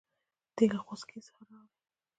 [0.55, 1.75] دی له غوڅکۍ څخه رالی.